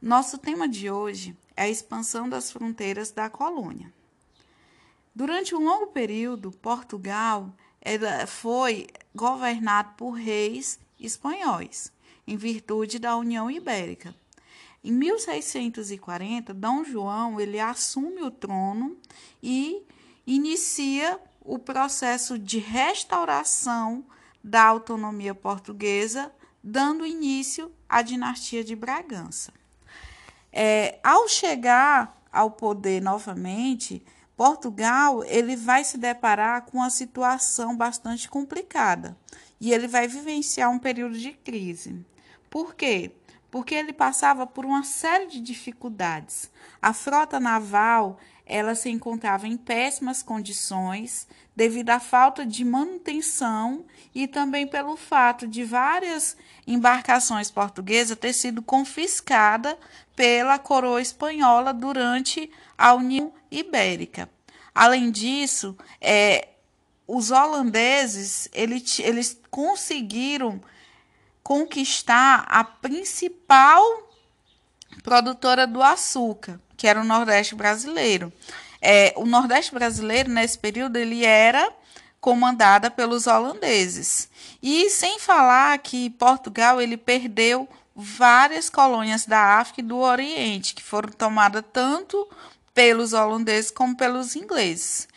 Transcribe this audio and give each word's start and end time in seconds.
Nosso 0.00 0.38
tema 0.38 0.68
de 0.68 0.88
hoje 0.88 1.36
é 1.56 1.62
a 1.64 1.68
expansão 1.68 2.28
das 2.28 2.52
fronteiras 2.52 3.10
da 3.10 3.28
colônia. 3.28 3.92
Durante 5.12 5.56
um 5.56 5.64
longo 5.64 5.88
período, 5.88 6.52
Portugal 6.52 7.52
foi 8.28 8.86
governado 9.12 9.94
por 9.96 10.12
reis 10.12 10.78
espanhóis, 11.00 11.92
em 12.28 12.36
virtude 12.36 13.00
da 13.00 13.16
União 13.16 13.50
Ibérica. 13.50 14.14
Em 14.84 14.92
1640, 14.92 16.54
Dom 16.54 16.84
João 16.84 17.40
ele 17.40 17.58
assume 17.58 18.22
o 18.22 18.30
trono 18.30 18.96
e 19.42 19.82
inicia 20.24 21.18
o 21.40 21.58
processo 21.58 22.38
de 22.38 22.60
restauração 22.60 24.06
da 24.44 24.62
autonomia 24.62 25.34
portuguesa, 25.34 26.32
dando 26.62 27.04
início 27.04 27.72
à 27.88 28.00
dinastia 28.00 28.62
de 28.62 28.76
Bragança. 28.76 29.52
É, 30.52 30.98
ao 31.02 31.28
chegar 31.28 32.22
ao 32.32 32.50
poder 32.50 33.00
novamente, 33.00 34.04
Portugal 34.36 35.24
ele 35.24 35.56
vai 35.56 35.82
se 35.82 35.98
deparar 35.98 36.62
com 36.62 36.78
uma 36.78 36.90
situação 36.90 37.76
bastante 37.76 38.28
complicada 38.28 39.16
e 39.60 39.72
ele 39.72 39.88
vai 39.88 40.06
vivenciar 40.06 40.70
um 40.70 40.78
período 40.78 41.18
de 41.18 41.32
crise. 41.32 42.04
Por 42.48 42.74
quê? 42.74 43.12
Porque 43.50 43.74
ele 43.74 43.92
passava 43.92 44.46
por 44.46 44.64
uma 44.64 44.84
série 44.84 45.26
de 45.26 45.40
dificuldades. 45.40 46.50
A 46.80 46.92
frota 46.92 47.40
naval 47.40 48.18
ela 48.48 48.74
se 48.74 48.88
encontrava 48.88 49.46
em 49.46 49.56
péssimas 49.56 50.22
condições 50.22 51.28
devido 51.54 51.90
à 51.90 52.00
falta 52.00 52.46
de 52.46 52.64
manutenção 52.64 53.84
e 54.14 54.26
também 54.26 54.66
pelo 54.66 54.96
fato 54.96 55.46
de 55.46 55.64
várias 55.64 56.36
embarcações 56.66 57.50
portuguesas 57.50 58.16
ter 58.16 58.32
sido 58.32 58.62
confiscada 58.62 59.78
pela 60.16 60.58
coroa 60.58 61.02
espanhola 61.02 61.72
durante 61.72 62.50
a 62.76 62.94
União 62.94 63.32
Ibérica. 63.50 64.30
Além 64.74 65.10
disso, 65.10 65.76
é, 66.00 66.48
os 67.06 67.30
holandeses 67.30 68.48
eles, 68.52 69.40
conseguiram 69.50 70.60
conquistar 71.42 72.44
a 72.48 72.62
principal 72.62 73.82
produtora 75.02 75.66
do 75.66 75.82
açúcar, 75.82 76.60
que 76.78 76.86
era 76.86 77.00
o 77.00 77.04
Nordeste 77.04 77.54
brasileiro. 77.54 78.32
É, 78.80 79.12
o 79.16 79.26
Nordeste 79.26 79.74
brasileiro, 79.74 80.30
nesse 80.30 80.56
período, 80.56 80.96
ele 80.96 81.24
era 81.24 81.70
comandada 82.20 82.90
pelos 82.90 83.26
holandeses. 83.26 84.28
E 84.62 84.88
sem 84.88 85.18
falar 85.18 85.76
que 85.78 86.10
Portugal 86.10 86.80
ele 86.80 86.96
perdeu 86.96 87.68
várias 87.94 88.70
colônias 88.70 89.26
da 89.26 89.58
África 89.58 89.80
e 89.80 89.84
do 89.84 89.98
Oriente, 89.98 90.74
que 90.74 90.82
foram 90.82 91.10
tomadas 91.10 91.64
tanto 91.72 92.28
pelos 92.72 93.12
holandeses 93.12 93.72
como 93.72 93.96
pelos 93.96 94.36
ingleses. 94.36 95.08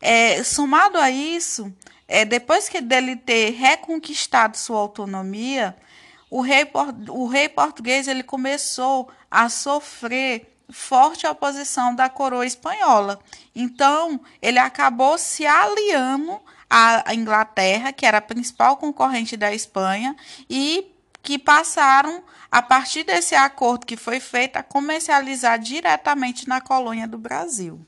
É, 0.00 0.42
somado 0.42 0.98
a 0.98 1.10
isso, 1.10 1.72
é, 2.08 2.24
depois 2.24 2.68
que 2.70 2.80
dele 2.80 3.16
ter 3.16 3.50
reconquistado 3.50 4.56
sua 4.56 4.78
autonomia, 4.78 5.76
o 6.30 6.40
rei, 6.40 6.66
o 7.08 7.26
rei 7.26 7.50
português 7.50 8.08
ele 8.08 8.22
começou 8.22 9.10
a 9.30 9.50
sofrer 9.50 10.51
forte 10.72 11.26
oposição 11.26 11.94
da 11.94 12.08
coroa 12.08 12.46
espanhola. 12.46 13.20
Então, 13.54 14.20
ele 14.40 14.58
acabou 14.58 15.18
se 15.18 15.46
aliando 15.46 16.40
à 16.68 17.14
Inglaterra, 17.14 17.92
que 17.92 18.06
era 18.06 18.18
a 18.18 18.22
principal 18.22 18.76
concorrente 18.76 19.36
da 19.36 19.52
Espanha, 19.52 20.16
e 20.48 20.90
que 21.22 21.38
passaram, 21.38 22.24
a 22.50 22.60
partir 22.60 23.04
desse 23.04 23.34
acordo 23.34 23.86
que 23.86 23.96
foi 23.96 24.18
feito, 24.18 24.56
a 24.56 24.62
comercializar 24.62 25.58
diretamente 25.58 26.48
na 26.48 26.60
colônia 26.60 27.06
do 27.06 27.16
Brasil. 27.18 27.84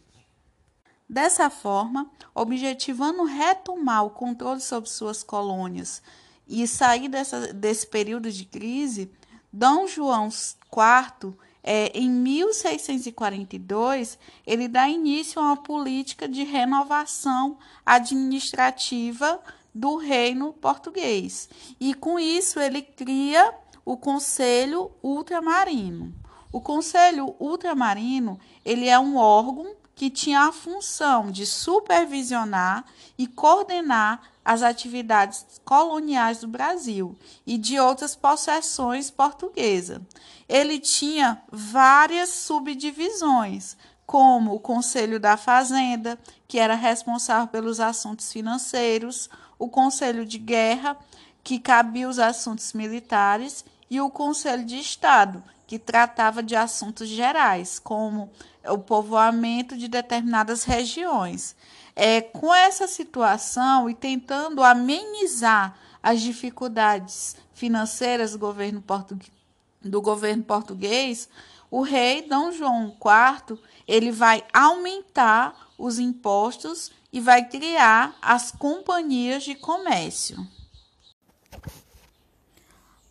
Dessa 1.08 1.50
forma, 1.50 2.10
objetivando 2.34 3.24
retomar 3.24 4.04
o 4.04 4.10
controle 4.10 4.60
sobre 4.60 4.88
suas 4.88 5.22
colônias 5.22 6.02
e 6.46 6.66
sair 6.66 7.08
dessa, 7.08 7.52
desse 7.52 7.86
período 7.86 8.30
de 8.30 8.44
crise, 8.44 9.10
Dom 9.52 9.86
João 9.86 10.28
IV 10.28 11.36
é, 11.66 11.90
em 11.98 12.10
1642, 12.10 14.18
ele 14.46 14.68
dá 14.68 14.86
início 14.86 15.40
a 15.40 15.46
uma 15.46 15.56
política 15.56 16.28
de 16.28 16.44
renovação 16.44 17.56
administrativa 17.86 19.40
do 19.74 19.96
reino 19.96 20.52
português. 20.52 21.48
E 21.80 21.94
com 21.94 22.18
isso 22.18 22.60
ele 22.60 22.82
cria 22.82 23.54
o 23.82 23.96
Conselho 23.96 24.90
Ultramarino. 25.02 26.12
O 26.52 26.60
Conselho 26.60 27.34
Ultramarino, 27.40 28.38
ele 28.62 28.86
é 28.86 28.98
um 28.98 29.16
órgão 29.16 29.74
que 29.94 30.10
tinha 30.10 30.40
a 30.40 30.52
função 30.52 31.30
de 31.30 31.46
supervisionar 31.46 32.84
e 33.16 33.26
coordenar 33.26 34.20
as 34.44 34.62
atividades 34.62 35.46
coloniais 35.64 36.40
do 36.40 36.48
Brasil 36.48 37.16
e 37.46 37.56
de 37.56 37.78
outras 37.78 38.14
possessões 38.14 39.10
portuguesas. 39.10 40.00
Ele 40.48 40.78
tinha 40.78 41.40
várias 41.50 42.28
subdivisões, 42.28 43.76
como 44.06 44.54
o 44.54 44.60
Conselho 44.60 45.18
da 45.18 45.36
Fazenda, 45.36 46.18
que 46.46 46.58
era 46.58 46.74
responsável 46.74 47.48
pelos 47.48 47.80
assuntos 47.80 48.30
financeiros, 48.30 49.30
o 49.58 49.68
Conselho 49.68 50.26
de 50.26 50.38
Guerra, 50.38 50.96
que 51.42 51.58
cabia 51.58 52.08
os 52.08 52.18
assuntos 52.18 52.72
militares, 52.74 53.64
e 53.90 54.00
o 54.00 54.10
Conselho 54.10 54.64
de 54.64 54.78
Estado, 54.78 55.42
que 55.66 55.78
tratava 55.78 56.42
de 56.42 56.54
assuntos 56.54 57.08
gerais, 57.08 57.78
como 57.78 58.30
o 58.66 58.78
povoamento 58.78 59.76
de 59.76 59.88
determinadas 59.88 60.64
regiões. 60.64 61.56
É, 61.96 62.20
com 62.20 62.52
essa 62.52 62.86
situação 62.86 63.88
e 63.88 63.94
tentando 63.94 64.62
amenizar 64.62 65.78
as 66.02 66.20
dificuldades 66.20 67.36
financeiras 67.54 68.32
do 68.32 68.38
governo, 68.38 68.82
português, 68.82 69.32
do 69.80 70.02
governo 70.02 70.42
português, 70.42 71.28
o 71.70 71.82
rei 71.82 72.22
Dom 72.22 72.52
João 72.52 72.88
IV 72.88 73.58
ele 73.86 74.10
vai 74.10 74.44
aumentar 74.52 75.70
os 75.78 75.98
impostos 75.98 76.90
e 77.12 77.20
vai 77.20 77.48
criar 77.48 78.16
as 78.20 78.50
companhias 78.50 79.44
de 79.44 79.54
comércio. 79.54 80.46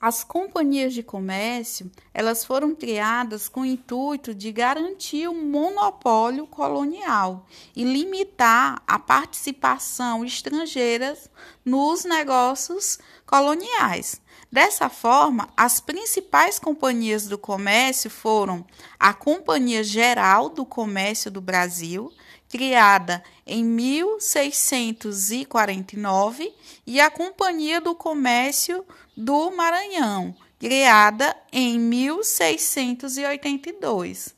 As 0.05 0.21
companhias 0.21 0.93
de 0.93 1.01
comércio, 1.01 1.89
elas 2.13 2.43
foram 2.43 2.75
criadas 2.75 3.47
com 3.47 3.61
o 3.61 3.65
intuito 3.65 4.35
de 4.35 4.51
garantir 4.51 5.29
o 5.29 5.33
monopólio 5.33 6.45
colonial 6.45 7.47
e 7.73 7.85
limitar 7.85 8.83
a 8.85 8.99
participação 8.99 10.25
estrangeira 10.25 11.17
nos 11.63 12.03
negócios 12.03 12.99
coloniais. 13.25 14.19
Dessa 14.51 14.89
forma, 14.89 15.47
as 15.55 15.79
principais 15.79 16.59
companhias 16.59 17.25
do 17.25 17.37
comércio 17.37 18.09
foram 18.09 18.65
a 18.99 19.13
Companhia 19.13 19.85
Geral 19.85 20.49
do 20.49 20.65
Comércio 20.65 21.31
do 21.31 21.39
Brasil, 21.39 22.11
criada 22.53 23.21
em 23.47 23.63
1649, 23.63 26.53
e 26.85 27.01
a 27.01 27.09
Companhia 27.09 27.81
do 27.81 27.95
Comércio 27.95 28.85
do 29.17 29.49
Maranhão, 29.49 30.35
criada 30.59 31.35
em 31.51 31.79
1682. 31.79 34.35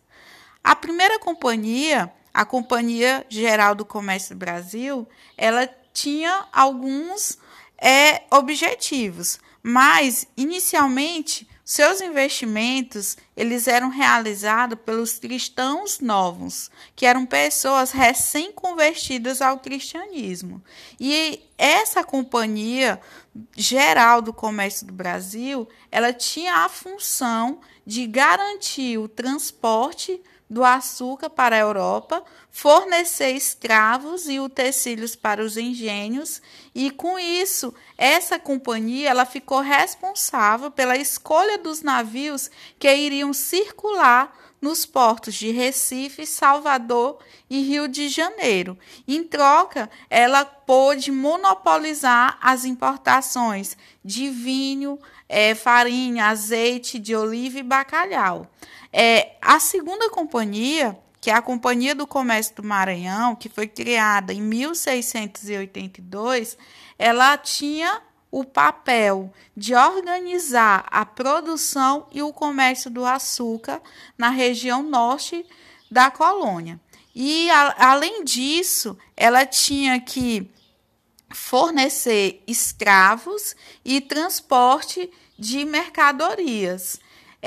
A 0.63 0.73
primeira 0.77 1.19
companhia, 1.19 2.09
a 2.33 2.45
Companhia 2.45 3.25
Geral 3.27 3.75
do 3.75 3.83
Comércio 3.83 4.33
do 4.33 4.39
Brasil, 4.39 5.05
ela 5.35 5.69
tinha 5.91 6.47
alguns 6.53 7.37
é, 7.77 8.23
objetivos, 8.31 9.41
mas 9.61 10.25
inicialmente 10.37 11.45
seus 11.67 11.99
investimentos 11.99 13.17
eles 13.35 13.67
eram 13.67 13.89
realizados 13.89 14.77
pelos 14.85 15.17
cristãos 15.17 16.00
novos, 16.00 16.69
que 16.95 17.07
eram 17.07 17.25
pessoas 17.25 17.89
recém-convertidas 17.89 19.41
ao 19.41 19.57
cristianismo. 19.57 20.63
E 21.00 21.41
essa 21.57 22.03
companhia 22.03 23.01
geral 23.57 24.21
do 24.21 24.31
comércio 24.31 24.85
do 24.85 24.94
Brasil, 24.94 25.67
ela 25.91 26.13
tinha 26.13 26.53
a 26.65 26.69
função 26.69 27.59
de 27.83 28.06
garantir 28.06 29.00
o 29.00 29.07
transporte 29.07 30.21
do 30.50 30.63
açúcar 30.63 31.30
para 31.30 31.56
a 31.56 31.59
Europa, 31.59 32.24
fornecer 32.51 33.31
escravos 33.31 34.27
e 34.27 34.39
utensílios 34.39 35.15
para 35.15 35.44
os 35.44 35.57
engenhos, 35.57 36.42
e 36.74 36.92
com 36.92 37.18
isso, 37.18 37.74
essa 37.97 38.38
companhia 38.38 39.09
ela 39.09 39.25
ficou 39.25 39.59
responsável 39.59 40.69
pela 40.69 40.97
escolha 40.97 41.57
dos 41.57 41.81
navios 41.81 42.50
que 42.77 42.94
iriam 42.94 43.33
circular 43.33 44.33
nos 44.62 44.86
portos 44.86 45.36
de 45.36 45.51
Recife, 45.51 46.25
Salvador 46.25 47.19
e 47.50 47.62
Rio 47.62 47.88
de 47.88 48.09
Janeiro. 48.09 48.77
Em 49.07 49.24
troca, 49.24 49.89
ela 50.09 50.44
pôde 50.44 51.12
monopolizar 51.12 52.38
as 52.42 52.65
importações 52.65 53.77
de 54.03 54.30
vinho, 54.30 54.97
é, 55.30 55.53
farinha, 55.53 56.27
azeite 56.27 56.97
de 56.97 57.15
oliva 57.15 57.59
e 57.59 57.63
bacalhau. 57.63 58.47
É, 58.97 59.36
a 59.42 59.59
segunda 59.59 60.09
companhia, 60.09 60.97
que 61.19 61.30
é 61.30 61.33
a 61.33 61.42
Companhia 61.42 61.94
do 61.94 62.07
Comércio 62.07 62.56
do 62.56 62.63
Maranhão, 62.63 63.36
que 63.36 63.50
foi 63.50 63.68
criada 63.68 64.33
em 64.33 64.42
1682, 64.42 66.57
ela 66.97 67.38
tinha 67.38 68.01
o 68.31 68.45
papel 68.45 69.33
de 69.56 69.75
organizar 69.75 70.88
a 70.89 71.06
produção 71.06 72.07
e 72.09 72.24
o 72.24 72.31
comércio 72.31 72.89
do 72.89 73.06
açúcar 73.06 73.81
na 74.18 74.30
região 74.30 74.81
norte 74.81 75.45
da 75.92 76.09
colônia. 76.09 76.80
E, 77.13 77.50
a, 77.50 77.92
além 77.92 78.24
disso, 78.24 78.97
ela 79.18 79.45
tinha 79.45 80.00
que 80.00 80.50
fornecer 81.30 82.42
escravos 82.47 83.57
e 83.83 84.00
transporte 84.00 85.12
de 85.38 85.65
mercadorias. 85.65 86.97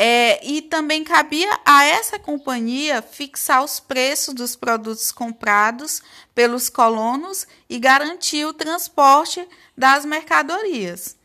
É, 0.01 0.39
e 0.47 0.63
também 0.63 1.03
cabia 1.03 1.59
a 1.65 1.83
essa 1.83 2.21
companhia 2.21 3.03
fixar 3.03 3.65
os 3.65 3.81
preços 3.81 4.33
dos 4.33 4.55
produtos 4.55 5.11
comprados 5.11 6.01
pelos 6.33 6.69
colonos 6.69 7.49
e 7.69 7.81
garantir 7.81 8.45
o 8.45 8.53
transporte 8.53 9.45
das 9.77 10.05
mercadorias. 10.05 11.17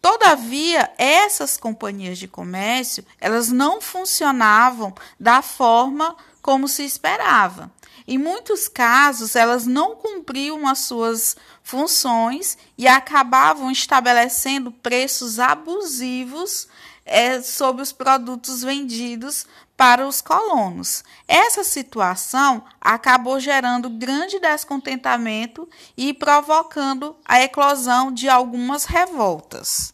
Todavia, 0.00 0.92
essas 0.96 1.56
companhias 1.56 2.18
de 2.18 2.28
comércio, 2.28 3.04
elas 3.20 3.48
não 3.48 3.80
funcionavam 3.80 4.94
da 5.18 5.42
forma 5.42 6.16
como 6.40 6.68
se 6.68 6.84
esperava. 6.84 7.68
Em 8.06 8.16
muitos 8.16 8.68
casos, 8.68 9.34
elas 9.34 9.66
não 9.66 9.96
cumpriam 9.96 10.68
as 10.68 10.78
suas 10.78 11.36
funções 11.64 12.56
e 12.78 12.86
acabavam 12.86 13.72
estabelecendo 13.72 14.70
preços 14.70 15.40
abusivos 15.40 16.68
é, 17.10 17.42
sobre 17.42 17.82
os 17.82 17.90
produtos 17.90 18.62
vendidos 18.62 19.44
para 19.76 20.06
os 20.06 20.22
colonos. 20.22 21.02
Essa 21.26 21.64
situação 21.64 22.64
acabou 22.80 23.40
gerando 23.40 23.90
grande 23.90 24.38
descontentamento 24.38 25.68
e 25.96 26.14
provocando 26.14 27.16
a 27.24 27.40
eclosão 27.40 28.12
de 28.12 28.28
algumas 28.28 28.84
revoltas. 28.84 29.92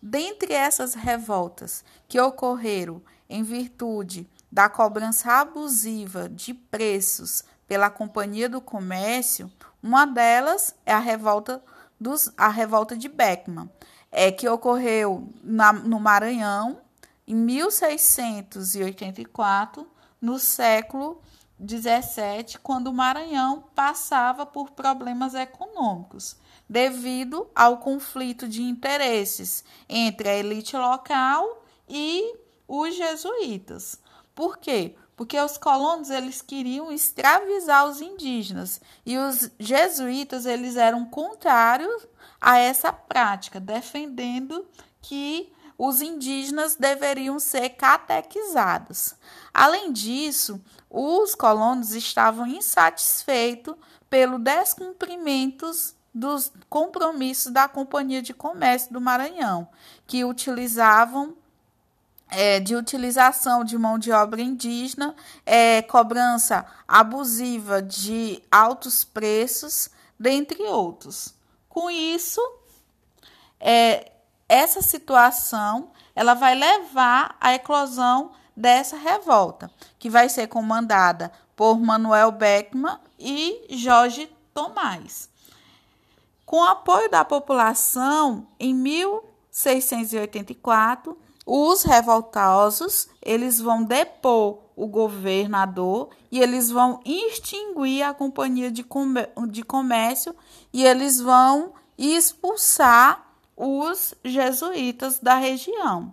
Dentre 0.00 0.52
essas 0.52 0.94
revoltas 0.94 1.84
que 2.06 2.20
ocorreram 2.20 3.02
em 3.28 3.42
virtude 3.42 4.28
da 4.50 4.68
cobrança 4.68 5.40
abusiva 5.40 6.28
de 6.28 6.54
preços 6.54 7.42
pela 7.66 7.90
Companhia 7.90 8.48
do 8.48 8.60
Comércio, 8.60 9.50
uma 9.82 10.06
delas 10.06 10.74
é 10.86 10.92
a 10.92 10.98
revolta, 11.00 11.60
dos, 11.98 12.30
a 12.36 12.48
revolta 12.48 12.96
de 12.96 13.08
Beckman, 13.08 13.68
é, 14.12 14.30
que 14.30 14.48
ocorreu 14.48 15.28
na, 15.42 15.72
no 15.72 15.98
Maranhão 15.98 16.78
em 17.26 17.34
1684, 17.34 19.84
no 20.20 20.38
século 20.38 21.20
17, 21.58 22.58
quando 22.58 22.88
o 22.88 22.92
Maranhão 22.92 23.64
passava 23.74 24.44
por 24.44 24.72
problemas 24.72 25.32
econômicos, 25.34 26.36
devido 26.68 27.48
ao 27.54 27.78
conflito 27.78 28.46
de 28.48 28.60
interesses 28.62 29.64
entre 29.88 30.28
a 30.28 30.36
elite 30.36 30.76
local 30.76 31.64
e 31.88 32.36
os 32.68 32.94
jesuítas. 32.94 33.98
Por 34.34 34.58
quê? 34.58 34.94
Porque 35.16 35.38
os 35.38 35.58
colonos 35.58 36.10
eles 36.10 36.40
queriam 36.40 36.90
escravizar 36.90 37.86
os 37.86 38.00
indígenas 38.00 38.80
e 39.04 39.18
os 39.18 39.50
jesuítas 39.58 40.46
eles 40.46 40.76
eram 40.76 41.04
contrários 41.04 42.06
a 42.40 42.58
essa 42.58 42.92
prática, 42.92 43.60
defendendo 43.60 44.66
que 45.00 45.52
os 45.76 46.00
indígenas 46.00 46.76
deveriam 46.76 47.38
ser 47.38 47.70
catequizados. 47.70 49.14
Além 49.52 49.92
disso, 49.92 50.60
os 50.88 51.34
colonos 51.34 51.94
estavam 51.94 52.46
insatisfeitos 52.46 53.74
pelo 54.08 54.38
descumprimento 54.38 55.70
dos 56.14 56.52
compromissos 56.68 57.50
da 57.50 57.66
Companhia 57.66 58.20
de 58.20 58.34
Comércio 58.34 58.92
do 58.92 59.00
Maranhão, 59.00 59.68
que 60.06 60.24
utilizavam 60.24 61.36
é, 62.32 62.58
de 62.58 62.74
utilização 62.74 63.62
de 63.62 63.76
mão 63.76 63.98
de 63.98 64.10
obra 64.10 64.40
indígena, 64.40 65.14
é, 65.44 65.82
cobrança 65.82 66.64
abusiva 66.88 67.82
de 67.82 68.42
altos 68.50 69.04
preços, 69.04 69.90
dentre 70.18 70.62
outros. 70.62 71.34
Com 71.68 71.90
isso, 71.90 72.40
é, 73.60 74.12
essa 74.48 74.80
situação 74.80 75.90
ela 76.14 76.34
vai 76.34 76.54
levar 76.54 77.36
à 77.40 77.54
eclosão 77.54 78.30
dessa 78.56 78.96
revolta, 78.96 79.70
que 79.98 80.08
vai 80.10 80.28
ser 80.28 80.46
comandada 80.46 81.32
por 81.54 81.78
Manuel 81.78 82.32
Beckman 82.32 82.98
e 83.18 83.66
Jorge 83.70 84.30
Tomás. 84.54 85.28
Com 86.44 86.62
apoio 86.64 87.10
da 87.10 87.24
população, 87.24 88.46
em 88.60 88.74
1684, 88.74 91.16
os 91.46 91.82
revoltosos, 91.82 93.08
eles 93.20 93.60
vão 93.60 93.82
depor 93.82 94.58
o 94.76 94.86
governador 94.86 96.10
e 96.30 96.40
eles 96.40 96.70
vão 96.70 97.00
extinguir 97.04 98.02
a 98.02 98.14
companhia 98.14 98.70
de, 98.70 98.84
comércio 99.64 100.34
e 100.72 100.84
eles 100.84 101.20
vão 101.20 101.72
expulsar 101.98 103.26
os 103.56 104.14
jesuítas 104.24 105.18
da 105.18 105.34
região. 105.34 106.12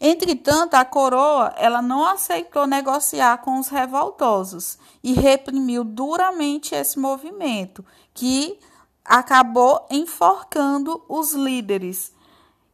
Entretanto, 0.00 0.74
a 0.74 0.84
coroa 0.84 1.54
ela 1.56 1.80
não 1.80 2.04
aceitou 2.04 2.66
negociar 2.66 3.38
com 3.38 3.60
os 3.60 3.68
revoltosos 3.68 4.76
e 5.02 5.12
reprimiu 5.12 5.84
duramente 5.84 6.74
esse 6.74 6.98
movimento, 6.98 7.84
que 8.12 8.58
acabou 9.04 9.86
enforcando 9.90 11.00
os 11.08 11.32
líderes 11.32 12.11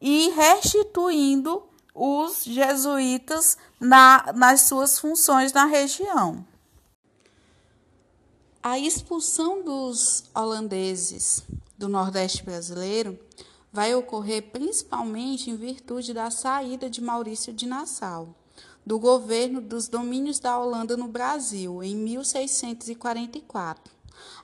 e 0.00 0.30
restituindo 0.30 1.62
os 1.94 2.44
jesuítas 2.44 3.58
na, 3.80 4.32
nas 4.34 4.62
suas 4.62 4.98
funções 4.98 5.52
na 5.52 5.64
região. 5.64 6.46
A 8.62 8.78
expulsão 8.78 9.62
dos 9.62 10.24
holandeses 10.34 11.42
do 11.76 11.88
Nordeste 11.88 12.42
brasileiro 12.42 13.18
vai 13.72 13.94
ocorrer 13.94 14.50
principalmente 14.50 15.50
em 15.50 15.56
virtude 15.56 16.12
da 16.12 16.30
saída 16.30 16.88
de 16.88 17.00
Maurício 17.00 17.52
de 17.52 17.66
Nassau 17.66 18.34
do 18.88 18.98
governo 18.98 19.60
dos 19.60 19.86
domínios 19.86 20.38
da 20.38 20.58
Holanda 20.58 20.96
no 20.96 21.08
Brasil 21.08 21.82
em 21.82 21.94
1644. 21.94 23.92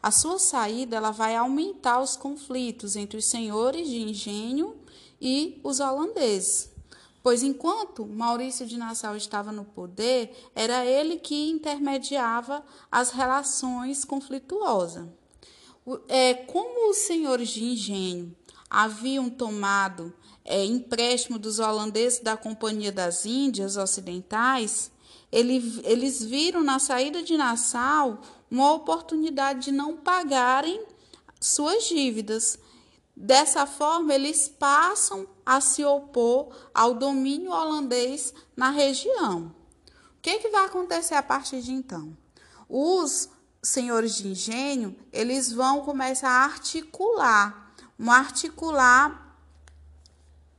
A 0.03 0.11
sua 0.11 0.39
saída 0.39 0.97
ela 0.97 1.11
vai 1.11 1.35
aumentar 1.35 1.99
os 2.03 2.15
conflitos 2.15 2.95
entre 2.95 3.17
os 3.17 3.25
senhores 3.25 3.89
de 3.89 4.03
engenho 4.03 4.77
e 5.25 5.59
os 5.65 5.81
holandeses. 5.81 6.71
Pois 7.23 7.43
enquanto 7.43 8.05
Maurício 8.05 8.67
de 8.67 8.77
Nassau 8.77 9.17
estava 9.17 9.51
no 9.51 9.65
poder, 9.65 10.51
era 10.55 10.85
ele 10.85 11.17
que 11.17 11.49
intermediava 11.49 12.63
as 12.93 13.11
relações 13.11 14.05
conflituosas. 14.05 15.09
É, 16.09 16.35
como 16.35 16.91
os 16.91 16.99
senhores 16.99 17.49
de 17.49 17.65
engenho 17.65 18.37
haviam 18.69 19.31
tomado 19.31 20.13
é, 20.45 20.63
empréstimo 20.63 21.39
dos 21.39 21.59
holandeses 21.59 22.21
da 22.21 22.37
Companhia 22.37 22.93
das 22.93 23.25
Índias 23.25 23.79
Ocidentais, 23.79 24.93
ele, 25.33 25.81
eles 25.85 26.23
viram 26.23 26.63
na 26.63 26.79
saída 26.79 27.23
de 27.23 27.37
Nassau 27.39 28.21
uma 28.51 28.75
oportunidade 28.75 29.65
de 29.67 29.73
não 29.73 29.97
pagarem 29.97 30.85
suas 31.41 31.85
dívidas 31.85 32.59
Dessa 33.17 33.67
forma, 33.67 34.13
eles 34.13 34.49
passam 34.49 35.27
a 35.47 35.61
se 35.61 35.85
opor 35.85 36.55
ao 36.75 36.95
domínio 36.95 37.53
holandês 37.53 38.35
na 38.57 38.71
região. 38.71 39.55
O 40.19 40.21
que, 40.21 40.39
que 40.39 40.49
vai 40.49 40.67
acontecer 40.67 41.15
a 41.15 41.23
partir 41.23 41.61
de 41.61 41.73
então? 41.73 42.17
Os 42.69 43.29
senhores 43.63 44.17
de 44.17 44.29
engenho, 44.29 44.97
eles 45.13 45.53
vão 45.53 45.83
começar 45.83 46.29
a 46.29 46.45
articular, 46.45 47.73
uma 47.99 48.17
articular 48.19 49.25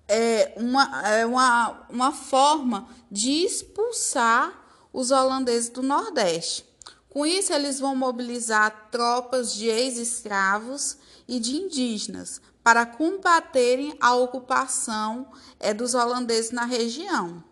é, 0.08 0.54
uma, 0.56 1.08
é, 1.08 1.26
uma, 1.26 1.88
uma 1.90 2.12
forma 2.12 2.88
de 3.12 3.32
expulsar 3.44 4.54
os 4.94 5.12
holandeses 5.12 5.70
do 5.70 5.82
Nordeste. 5.82 6.66
Com 7.10 7.26
isso, 7.26 7.54
eles 7.54 7.80
vão 7.80 7.96
mobilizar 7.96 8.90
tropas 8.92 9.54
de 9.54 9.68
ex-escravos 9.68 10.98
e 11.28 11.40
de 11.40 11.56
indígenas 11.56 12.42
para 12.64 12.86
combaterem 12.86 13.96
a 14.00 14.16
ocupação 14.16 15.28
é, 15.60 15.74
dos 15.74 15.94
holandeses 15.94 16.52
na 16.52 16.66
região. 16.66 17.44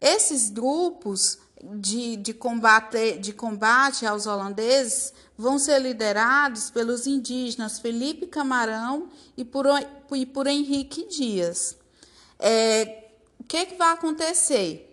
Esses 0.00 0.48
grupos 0.48 1.38
de, 1.62 2.16
de, 2.16 2.32
combate, 2.32 3.18
de 3.18 3.32
combate 3.32 4.06
aos 4.06 4.26
holandeses 4.26 5.12
vão 5.36 5.58
ser 5.58 5.80
liderados 5.80 6.70
pelos 6.70 7.06
indígenas 7.06 7.78
Felipe 7.78 8.26
Camarão 8.26 9.08
e 9.36 9.44
por, 9.44 9.66
e 10.12 10.26
por 10.26 10.46
Henrique 10.46 11.08
Dias. 11.08 11.76
É, 12.38 13.08
o 13.40 13.44
que, 13.44 13.66
que 13.66 13.74
vai 13.74 13.92
acontecer? 13.92 14.87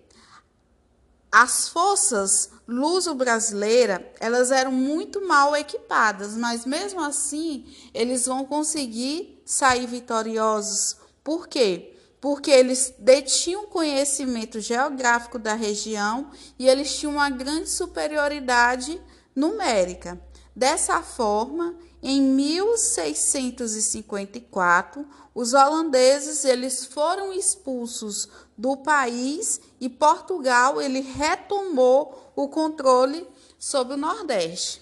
As 1.38 1.68
forças 1.68 2.50
luso-brasileiras, 2.66 4.00
elas 4.22 4.52
eram 4.52 4.72
muito 4.72 5.28
mal 5.28 5.54
equipadas, 5.54 6.38
mas 6.38 6.66
mesmo 6.66 7.02
assim, 7.02 7.66
eles 7.94 8.26
vão 8.26 8.46
conseguir 8.46 9.42
sair 9.44 9.86
vitoriosos. 9.86 10.96
Por 11.22 11.50
quê? 11.50 11.92
porque 12.22 12.50
eles 12.50 12.94
detinham 12.98 13.66
conhecimento 13.68 14.62
geográfico 14.62 15.38
da 15.38 15.54
região 15.54 16.32
e 16.58 16.68
eles 16.68 16.98
tinham 16.98 17.14
uma 17.14 17.30
grande 17.30 17.70
superioridade 17.70 19.00
numérica. 19.36 20.20
Dessa 20.56 21.04
forma, 21.04 21.76
em 22.02 22.20
1654, 22.22 25.06
os 25.36 25.54
holandeses 25.54 26.46
eles 26.46 26.86
foram 26.86 27.34
expulsos 27.34 28.30
do 28.58 28.78
país 28.78 29.60
e 29.80 29.90
Portugal 29.90 30.82
ele 30.82 31.02
retomou 31.02 32.32
o 32.36 32.48
controle 32.48 33.28
sobre 33.60 33.96
o 33.96 33.98
Nordeste. 33.98 34.82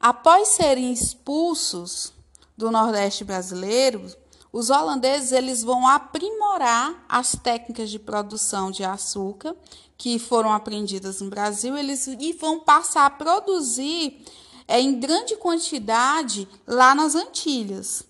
Após 0.00 0.48
serem 0.48 0.92
expulsos 0.92 2.12
do 2.56 2.70
Nordeste 2.70 3.24
brasileiro, 3.24 4.06
os 4.52 4.70
holandeses 4.70 5.32
eles 5.32 5.62
vão 5.62 5.86
aprimorar 5.86 7.04
as 7.08 7.32
técnicas 7.32 7.90
de 7.90 7.98
produção 7.98 8.70
de 8.70 8.84
açúcar 8.84 9.54
que 9.98 10.18
foram 10.18 10.52
aprendidas 10.52 11.20
no 11.20 11.28
Brasil, 11.28 11.76
eles 11.76 12.06
e 12.06 12.32
vão 12.32 12.60
passar 12.60 13.06
a 13.06 13.10
produzir 13.10 14.24
é, 14.68 14.80
em 14.80 14.98
grande 14.98 15.36
quantidade 15.36 16.48
lá 16.66 16.94
nas 16.94 17.14
Antilhas. 17.14 18.04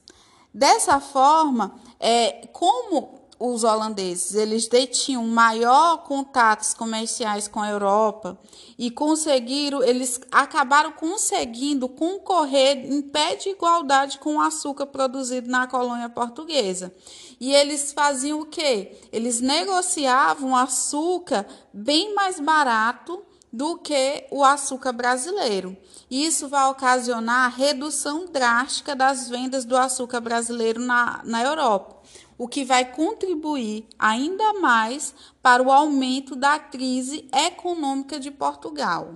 Dessa 0.52 1.00
forma, 1.00 1.74
é, 1.98 2.46
como 2.52 3.25
os 3.38 3.64
holandeses 3.64 4.34
eles 4.34 4.66
detinham 4.66 5.26
maior 5.26 5.98
contatos 5.98 6.72
comerciais 6.72 7.46
com 7.46 7.60
a 7.60 7.68
Europa 7.68 8.38
e 8.78 8.90
conseguiram 8.90 9.82
eles 9.82 10.20
acabaram 10.30 10.92
conseguindo 10.92 11.88
concorrer 11.88 12.78
em 12.90 13.02
pé 13.02 13.36
de 13.36 13.50
igualdade 13.50 14.18
com 14.18 14.36
o 14.36 14.40
açúcar 14.40 14.86
produzido 14.86 15.50
na 15.50 15.66
colônia 15.66 16.08
portuguesa. 16.08 16.94
E 17.38 17.52
eles 17.52 17.92
faziam 17.92 18.40
o 18.40 18.46
que 18.46 18.92
eles 19.12 19.40
negociavam 19.40 20.56
açúcar 20.56 21.46
bem 21.72 22.14
mais 22.14 22.40
barato 22.40 23.22
do 23.52 23.78
que 23.78 24.26
o 24.30 24.44
açúcar 24.44 24.92
brasileiro. 24.92 25.76
Isso 26.10 26.48
vai 26.48 26.68
ocasionar 26.68 27.54
redução 27.56 28.26
drástica 28.26 28.94
das 28.94 29.28
vendas 29.28 29.64
do 29.64 29.76
açúcar 29.76 30.20
brasileiro 30.20 30.80
na, 30.80 31.20
na 31.24 31.42
Europa 31.42 31.96
o 32.38 32.46
que 32.46 32.64
vai 32.64 32.92
contribuir 32.92 33.86
ainda 33.98 34.54
mais 34.54 35.14
para 35.42 35.62
o 35.62 35.70
aumento 35.70 36.36
da 36.36 36.58
crise 36.58 37.28
econômica 37.32 38.20
de 38.20 38.30
Portugal. 38.30 39.14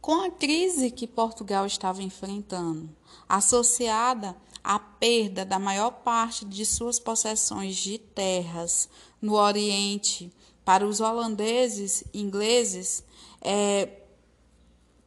Com 0.00 0.22
a 0.22 0.30
crise 0.30 0.90
que 0.90 1.06
Portugal 1.06 1.66
estava 1.66 2.02
enfrentando, 2.02 2.88
associada 3.28 4.36
à 4.62 4.78
perda 4.78 5.44
da 5.44 5.58
maior 5.58 5.90
parte 5.90 6.44
de 6.44 6.64
suas 6.64 7.00
possessões 7.00 7.76
de 7.76 7.98
terras 7.98 8.88
no 9.20 9.34
Oriente 9.34 10.32
para 10.64 10.86
os 10.86 11.00
holandeses 11.00 12.04
ingleses, 12.12 13.02
é, 13.40 14.00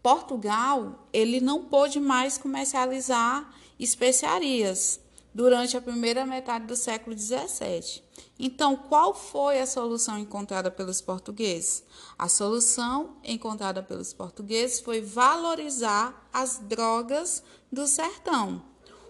Portugal 0.02 1.08
ele 1.14 1.40
não 1.40 1.66
pôde 1.66 2.00
mais 2.00 2.38
comercializar 2.38 3.54
especiarias 3.78 5.00
durante 5.40 5.78
a 5.78 5.82
primeira 5.82 6.26
metade 6.26 6.66
do 6.66 6.76
século 6.76 7.18
XVII. 7.18 8.04
Então, 8.38 8.76
qual 8.76 9.14
foi 9.14 9.62
a 9.62 9.66
solução 9.66 10.20
encontrada 10.20 10.70
pelos 10.70 11.00
portugueses? 11.00 11.82
A 12.18 12.28
solução 12.28 13.16
encontrada 13.24 13.82
pelos 13.82 14.12
portugueses 14.12 14.82
foi 14.82 15.00
valorizar 15.00 16.28
as 16.34 16.58
drogas 16.58 17.42
do 17.72 17.88
sertão. 17.88 18.62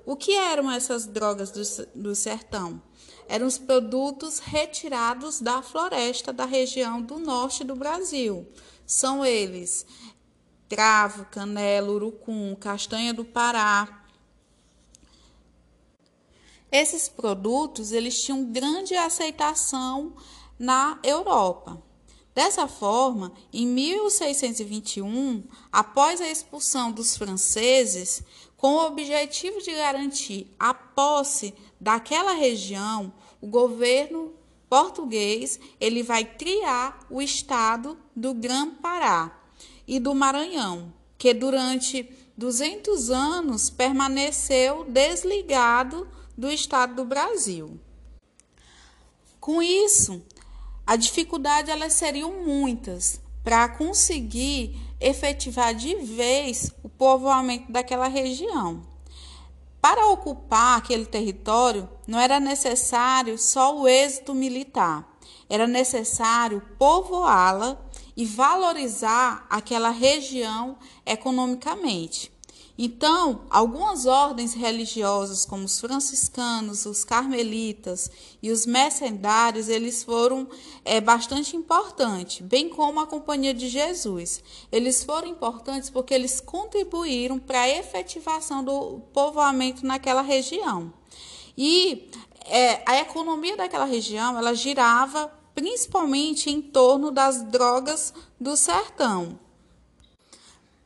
O 0.06 0.16
que 0.16 0.36
eram 0.36 0.70
essas 0.70 1.08
drogas 1.08 1.50
do, 1.50 1.64
do 1.96 2.14
sertão? 2.14 2.80
Eram 3.28 3.48
os 3.48 3.58
produtos 3.58 4.38
retirados 4.38 5.42
da 5.42 5.64
floresta 5.64 6.32
da 6.32 6.46
região 6.46 7.02
do 7.02 7.18
norte 7.18 7.64
do 7.64 7.76
Brasil. 7.76 8.48
São 8.86 9.26
eles 9.26 9.84
travo, 10.68 11.26
canela, 11.26 11.90
urucum, 11.90 12.54
castanha 12.54 13.16
do 13.16 13.26
Pará, 13.26 13.99
esses 16.72 17.08
produtos 17.10 17.92
eles 17.92 18.22
tinham 18.22 18.46
grande 18.46 18.96
aceitação 18.96 20.14
na 20.58 21.00
Europa. 21.04 21.82
Dessa 22.34 22.68
forma, 22.68 23.34
em 23.52 23.68
1621, 23.68 25.44
após 25.72 26.22
a 26.22 26.30
expulsão 26.30 26.92
dos 26.92 27.18
franceses, 27.18 28.24
com 28.56 28.76
o 28.76 28.86
objetivo 28.86 29.62
de 29.62 29.74
garantir 29.74 30.48
a 30.60 30.74
posse 30.74 31.54
daquela 31.80 32.34
região, 32.34 33.12
o 33.42 33.48
governo 33.48 34.34
português 34.70 35.60
ele 35.80 36.04
vai 36.04 36.24
criar 36.24 37.06
o 37.10 37.22
estado 37.22 37.98
do 38.16 38.34
Grã-Pará 38.34 39.38
e 39.88 40.00
do 40.00 40.14
Maranhão, 40.14 40.94
que 41.18 41.34
durante 41.34 42.08
200 42.38 43.10
anos 43.10 43.70
permaneceu 43.70 44.86
desligado 44.86 46.08
do 46.40 46.50
Estado 46.50 46.96
do 46.96 47.04
Brasil. 47.04 47.78
Com 49.42 49.62
isso, 49.62 50.24
a 50.88 50.96
dificuldade 50.96 51.70
elas 51.70 51.94
seriam 51.94 52.32
muitas 52.46 53.20
para 53.44 53.68
conseguir 53.68 54.80
efetivar 55.02 55.76
de 55.76 55.96
vez 55.96 56.72
o 56.82 56.88
povoamento 56.88 57.70
daquela 57.70 58.08
região. 58.08 58.88
Para 59.82 60.08
ocupar 60.08 60.78
aquele 60.78 61.06
território, 61.06 61.90
não 62.08 62.18
era 62.18 62.40
necessário 62.40 63.38
só 63.38 63.78
o 63.78 63.86
êxito 63.86 64.34
militar, 64.34 65.08
era 65.50 65.68
necessário 65.68 66.62
povoá-la 66.78 67.78
e 68.16 68.26
valorizar 68.26 69.46
aquela 69.50 69.90
região 69.90 70.78
economicamente. 71.06 72.32
Então, 72.82 73.42
algumas 73.50 74.06
ordens 74.06 74.54
religiosas, 74.54 75.44
como 75.44 75.66
os 75.66 75.82
franciscanos, 75.82 76.86
os 76.86 77.04
carmelitas 77.04 78.10
e 78.42 78.50
os 78.52 78.66
mercenários, 78.66 79.68
eles 79.68 80.02
foram 80.02 80.48
é, 80.86 81.02
bastante 81.02 81.58
importantes, 81.58 82.40
bem 82.40 82.70
como 82.70 83.02
a 83.02 83.06
Companhia 83.06 83.54
de 83.54 83.68
Jesus. 83.68 84.42
Eles 84.72 85.04
foram 85.04 85.28
importantes 85.28 85.90
porque 85.90 86.14
eles 86.14 86.40
contribuíram 86.40 87.38
para 87.38 87.64
a 87.64 87.70
efetivação 87.70 88.64
do 88.64 89.02
povoamento 89.12 89.86
naquela 89.86 90.22
região. 90.22 90.94
E 91.58 92.10
é, 92.46 92.82
a 92.86 93.02
economia 93.02 93.58
daquela 93.58 93.84
região, 93.84 94.38
ela 94.38 94.54
girava 94.54 95.28
principalmente 95.54 96.50
em 96.50 96.62
torno 96.62 97.12
das 97.12 97.44
drogas 97.44 98.14
do 98.40 98.56
sertão. 98.56 99.38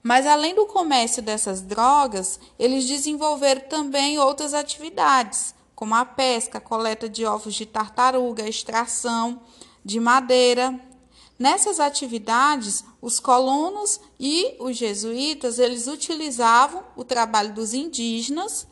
Mas 0.03 0.27
além 0.27 0.53
do 0.53 0.65
comércio 0.65 1.23
dessas 1.23 1.61
drogas, 1.61 2.37
eles 2.59 2.85
desenvolveram 2.85 3.61
também 3.61 4.19
outras 4.19 4.53
atividades, 4.53 5.55
como 5.73 5.95
a 5.95 6.03
pesca, 6.03 6.57
a 6.57 6.61
coleta 6.61 7.07
de 7.07 7.25
ovos 7.25 7.55
de 7.55 7.65
tartaruga, 7.65 8.43
a 8.43 8.49
extração 8.49 9.41
de 9.83 10.01
madeira. 10.01 10.77
Nessas 11.39 11.79
atividades, 11.79 12.83
os 13.01 13.17
colonos 13.17 14.01
e 14.19 14.55
os 14.59 14.75
jesuítas, 14.75 15.57
eles 15.57 15.87
utilizavam 15.87 16.83
o 16.97 17.05
trabalho 17.05 17.53
dos 17.53 17.73
indígenas, 17.73 18.67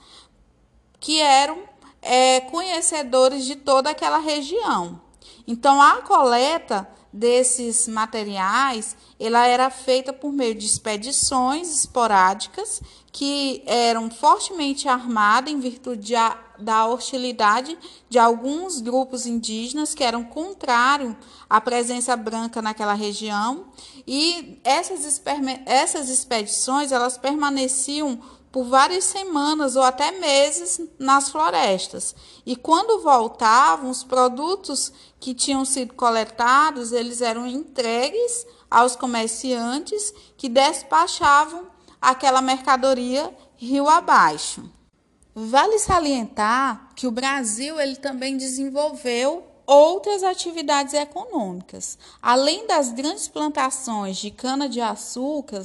que 0.99 1.21
eram 1.21 1.63
é, 2.01 2.41
conhecedores 2.41 3.45
de 3.45 3.55
toda 3.55 3.89
aquela 3.89 4.17
região. 4.17 5.01
Então, 5.47 5.81
a 5.81 6.01
coleta 6.01 6.87
desses 7.11 7.87
materiais, 7.87 8.95
ela 9.19 9.45
era 9.45 9.69
feita 9.69 10.13
por 10.13 10.31
meio 10.31 10.55
de 10.55 10.65
expedições 10.65 11.69
esporádicas 11.69 12.81
que 13.11 13.61
eram 13.65 14.09
fortemente 14.09 14.87
armadas 14.87 15.51
em 15.51 15.59
virtude 15.59 16.01
de, 16.01 16.13
da 16.59 16.85
hostilidade 16.87 17.77
de 18.09 18.17
alguns 18.17 18.79
grupos 18.79 19.25
indígenas 19.25 19.93
que 19.93 20.03
eram 20.03 20.23
contrários 20.23 21.15
à 21.49 21.59
presença 21.59 22.15
branca 22.15 22.61
naquela 22.61 22.93
região 22.93 23.65
e 24.07 24.59
essas, 24.63 25.21
essas 25.65 26.07
expedições 26.07 26.93
elas 26.93 27.17
permaneciam 27.17 28.19
por 28.51 28.65
várias 28.65 29.05
semanas 29.05 29.75
ou 29.75 29.81
até 29.81 30.11
meses 30.11 30.79
nas 30.99 31.29
florestas. 31.29 32.13
E 32.45 32.55
quando 32.55 33.01
voltavam, 33.01 33.89
os 33.89 34.03
produtos 34.03 34.91
que 35.21 35.35
tinham 35.35 35.63
sido 35.63 35.93
coletados, 35.93 36.91
eles 36.91 37.21
eram 37.21 37.45
entregues 37.45 38.45
aos 38.69 38.95
comerciantes 38.95 40.11
que 40.35 40.49
despachavam 40.49 41.67
aquela 42.01 42.41
mercadoria 42.41 43.31
rio 43.55 43.87
abaixo. 43.87 44.67
Vale 45.35 45.77
salientar 45.77 46.89
que 46.95 47.05
o 47.05 47.11
Brasil 47.11 47.79
ele 47.79 47.97
também 47.97 48.35
desenvolveu 48.35 49.45
outras 49.67 50.23
atividades 50.23 50.95
econômicas. 50.95 51.99
Além 52.19 52.65
das 52.65 52.91
grandes 52.91 53.27
plantações 53.27 54.17
de 54.17 54.31
cana-de-açúcar 54.31 55.63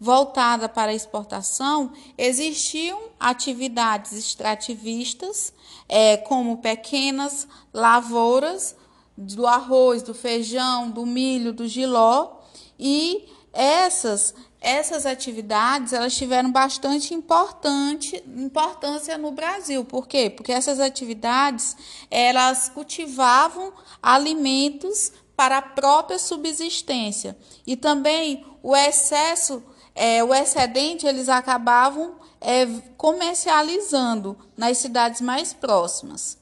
voltada 0.00 0.68
para 0.68 0.92
exportação, 0.92 1.92
existiam 2.18 3.00
atividades 3.20 4.12
extrativistas, 4.12 5.54
é, 5.88 6.16
como 6.16 6.58
pequenas 6.58 7.46
lavouras 7.72 8.74
do 9.16 9.46
arroz, 9.46 10.02
do 10.02 10.14
feijão, 10.14 10.90
do 10.90 11.06
milho, 11.06 11.52
do 11.52 11.66
giló, 11.66 12.40
e 12.78 13.28
essas 13.52 14.34
essas 14.60 15.06
atividades 15.06 15.92
elas 15.92 16.16
tiveram 16.16 16.50
bastante 16.50 17.14
importante, 17.14 18.20
importância 18.26 19.16
no 19.16 19.30
Brasil. 19.30 19.84
Por 19.84 20.08
quê? 20.08 20.28
Porque 20.28 20.50
essas 20.50 20.80
atividades 20.80 21.76
elas 22.10 22.68
cultivavam 22.68 23.72
alimentos 24.02 25.12
para 25.36 25.58
a 25.58 25.62
própria 25.62 26.18
subsistência 26.18 27.36
e 27.64 27.76
também 27.76 28.44
o 28.60 28.74
excesso, 28.74 29.62
é, 29.94 30.24
o 30.24 30.34
excedente 30.34 31.06
eles 31.06 31.28
acabavam 31.28 32.16
é, 32.40 32.66
comercializando 32.96 34.36
nas 34.56 34.78
cidades 34.78 35.20
mais 35.20 35.52
próximas. 35.52 36.38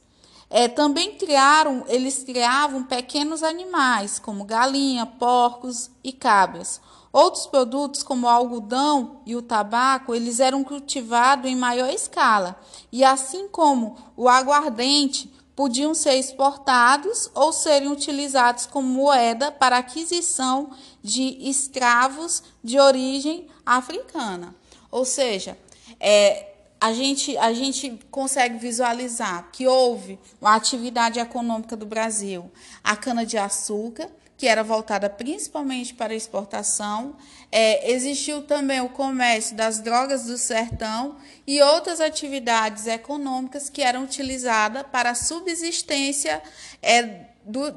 É, 0.57 0.69
também 0.69 1.17
criaram, 1.17 1.83
eles 1.89 2.23
criavam 2.23 2.85
pequenos 2.85 3.43
animais 3.43 4.21
como 4.21 4.45
galinha, 4.45 5.05
porcos 5.05 5.91
e 6.05 6.13
cabras. 6.13 6.81
Outros 7.13 7.45
produtos, 7.45 8.05
como 8.05 8.29
o 8.29 8.31
algodão 8.31 9.21
e 9.27 9.35
o 9.35 9.43
tabaco, 9.43 10.15
eles 10.15 10.39
eram 10.39 10.63
cultivados 10.63 11.51
em 11.51 11.57
maior 11.57 11.93
escala. 11.93 12.57
E 12.93 13.03
assim 13.03 13.49
como 13.49 13.97
o 14.17 14.29
aguardente, 14.29 15.29
podiam 15.57 15.93
ser 15.93 16.15
exportados 16.15 17.29
ou 17.35 17.53
serem 17.53 17.89
utilizados 17.89 18.65
como 18.65 18.87
moeda 18.87 19.51
para 19.51 19.79
aquisição 19.79 20.71
de 21.03 21.37
escravos 21.51 22.45
de 22.63 22.79
origem 22.79 23.49
africana. 23.67 24.55
Ou 24.89 25.05
seja, 25.05 25.59
é, 25.99 26.54
a 26.85 26.93
gente, 26.93 27.35
a 27.39 27.51
gente 27.55 27.99
consegue 28.11 28.59
visualizar 28.59 29.49
que 29.51 29.67
houve 29.67 30.19
uma 30.39 30.55
atividade 30.55 31.19
econômica 31.19 31.75
do 31.75 31.87
Brasil, 31.87 32.53
a 32.85 32.95
cana-de-açúcar, 32.95 34.11
que 34.37 34.47
era 34.47 34.63
voltada 34.63 35.09
principalmente 35.09 35.95
para 35.95 36.15
exportação. 36.15 37.17
É, 37.51 37.91
existiu 37.91 38.43
também 38.43 38.83
o 38.83 38.91
comércio 38.91 39.57
das 39.57 39.81
drogas 39.81 40.27
do 40.27 40.37
sertão 40.37 41.17
e 41.47 41.63
outras 41.63 42.03
atividades 42.03 42.87
econômicas 42.87 43.71
que 43.71 43.81
eram 43.81 44.05
utilizadas 44.05 44.85
para 44.93 45.13
a 45.13 45.15
subsistência 45.15 46.43
é, 46.83 47.29
do, 47.47 47.75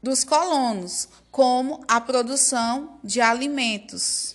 dos 0.00 0.22
colonos, 0.22 1.08
como 1.32 1.84
a 1.88 2.00
produção 2.00 2.96
de 3.02 3.20
alimentos 3.20 4.33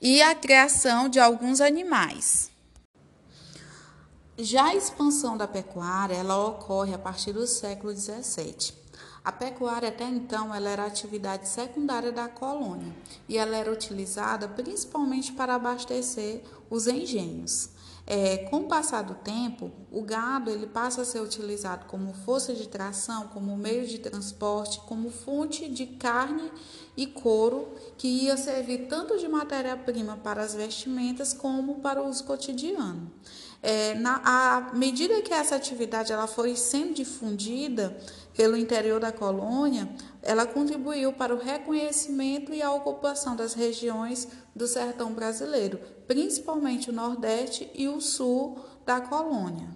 e 0.00 0.22
a 0.22 0.34
criação 0.34 1.08
de 1.08 1.18
alguns 1.18 1.60
animais. 1.60 2.50
Já 4.38 4.66
a 4.66 4.74
expansão 4.76 5.36
da 5.36 5.48
pecuária 5.48 6.14
ela 6.14 6.36
ocorre 6.46 6.94
a 6.94 6.98
partir 6.98 7.32
do 7.32 7.46
século 7.46 7.92
XVII. 7.92 8.72
A 9.24 9.32
pecuária 9.32 9.88
até 9.88 10.04
então 10.04 10.54
ela 10.54 10.70
era 10.70 10.86
atividade 10.86 11.48
secundária 11.48 12.12
da 12.12 12.28
colônia 12.28 12.94
e 13.28 13.36
ela 13.36 13.56
era 13.56 13.72
utilizada 13.72 14.48
principalmente 14.48 15.32
para 15.32 15.56
abastecer 15.56 16.42
os 16.70 16.86
engenhos. 16.86 17.70
É, 18.10 18.38
com 18.38 18.60
o 18.60 18.64
passar 18.64 19.02
do 19.02 19.12
tempo, 19.16 19.70
o 19.92 20.00
gado 20.00 20.50
ele 20.50 20.66
passa 20.66 21.02
a 21.02 21.04
ser 21.04 21.20
utilizado 21.20 21.84
como 21.84 22.14
força 22.14 22.54
de 22.54 22.66
tração, 22.66 23.28
como 23.28 23.54
meio 23.54 23.86
de 23.86 23.98
transporte, 23.98 24.80
como 24.86 25.10
fonte 25.10 25.68
de 25.68 25.84
carne 25.84 26.50
e 26.96 27.06
couro, 27.06 27.68
que 27.98 28.08
ia 28.08 28.38
servir 28.38 28.86
tanto 28.88 29.18
de 29.18 29.28
matéria-prima 29.28 30.16
para 30.16 30.40
as 30.40 30.54
vestimentas 30.54 31.34
como 31.34 31.80
para 31.80 32.02
o 32.02 32.08
uso 32.08 32.24
cotidiano. 32.24 33.12
É, 33.62 33.92
na, 33.96 34.22
à 34.24 34.72
medida 34.72 35.20
que 35.20 35.34
essa 35.34 35.56
atividade 35.56 36.10
ela 36.10 36.26
foi 36.26 36.56
sendo 36.56 36.94
difundida, 36.94 37.94
pelo 38.38 38.56
interior 38.56 39.00
da 39.00 39.10
colônia, 39.10 39.88
ela 40.28 40.44
contribuiu 40.44 41.10
para 41.10 41.34
o 41.34 41.38
reconhecimento 41.38 42.52
e 42.52 42.60
a 42.60 42.70
ocupação 42.70 43.34
das 43.34 43.54
regiões 43.54 44.28
do 44.54 44.66
sertão 44.66 45.14
brasileiro, 45.14 45.80
principalmente 46.06 46.90
o 46.90 46.92
Nordeste 46.92 47.70
e 47.74 47.88
o 47.88 47.98
Sul 47.98 48.58
da 48.84 49.00
colônia. 49.00 49.70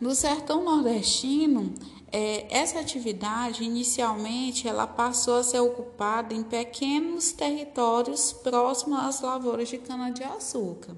No 0.00 0.14
sertão 0.14 0.62
nordestino, 0.62 1.74
é, 2.12 2.46
essa 2.48 2.78
atividade 2.78 3.64
inicialmente 3.64 4.68
ela 4.68 4.86
passou 4.86 5.38
a 5.38 5.42
ser 5.42 5.58
ocupada 5.58 6.32
em 6.32 6.44
pequenos 6.44 7.32
territórios 7.32 8.32
próximos 8.32 9.00
às 9.00 9.20
lavouras 9.20 9.68
de 9.68 9.78
cana-de-açúcar. 9.78 10.94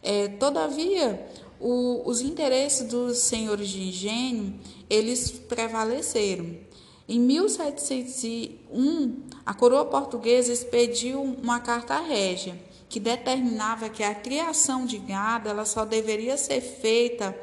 É, 0.00 0.28
todavia, 0.28 1.28
o, 1.60 2.08
os 2.08 2.20
interesses 2.20 2.88
dos 2.88 3.18
senhores 3.18 3.68
de 3.68 3.82
engenho 3.82 4.58
eles 4.88 5.30
prevaleceram. 5.30 6.56
Em 7.08 7.20
1701, 7.20 9.22
a 9.44 9.54
coroa 9.54 9.84
portuguesa 9.84 10.52
expediu 10.52 11.22
uma 11.22 11.60
carta 11.60 12.00
régia 12.00 12.58
que 12.88 12.98
determinava 12.98 13.88
que 13.88 14.02
a 14.02 14.14
criação 14.14 14.84
de 14.84 14.98
gado 14.98 15.48
ela 15.48 15.64
só 15.64 15.84
deveria 15.84 16.36
ser 16.36 16.60
feita 16.60 17.36